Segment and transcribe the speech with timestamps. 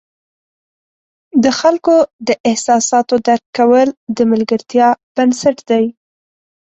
[1.43, 1.95] د خلکو
[2.27, 5.85] د احساساتو درک کول د ملګرتیا بنسټ دی.